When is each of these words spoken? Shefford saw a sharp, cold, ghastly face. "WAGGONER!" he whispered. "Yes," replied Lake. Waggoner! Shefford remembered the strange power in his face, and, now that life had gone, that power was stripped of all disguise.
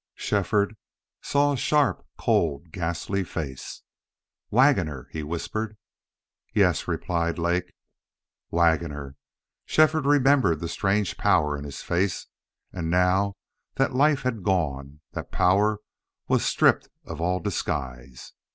Shefford 0.15 0.75
saw 1.21 1.51
a 1.53 1.57
sharp, 1.57 2.03
cold, 2.17 2.71
ghastly 2.71 3.23
face. 3.23 3.83
"WAGGONER!" 4.49 5.09
he 5.11 5.21
whispered. 5.21 5.77
"Yes," 6.55 6.87
replied 6.87 7.37
Lake. 7.37 7.71
Waggoner! 8.49 9.15
Shefford 9.67 10.07
remembered 10.07 10.59
the 10.59 10.67
strange 10.69 11.17
power 11.17 11.55
in 11.55 11.65
his 11.65 11.83
face, 11.83 12.25
and, 12.73 12.89
now 12.89 13.35
that 13.75 13.93
life 13.93 14.23
had 14.23 14.41
gone, 14.41 15.01
that 15.11 15.31
power 15.31 15.77
was 16.27 16.43
stripped 16.43 16.89
of 17.05 17.21
all 17.21 17.39
disguise. 17.39 18.33